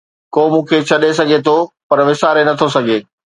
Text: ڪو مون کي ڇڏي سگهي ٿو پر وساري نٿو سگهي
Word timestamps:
ڪو 0.35 0.43
مون 0.51 0.63
کي 0.69 0.77
ڇڏي 0.87 1.11
سگهي 1.19 1.39
ٿو 1.47 1.55
پر 1.89 1.97
وساري 2.09 2.43
نٿو 2.49 2.67
سگهي 2.75 2.97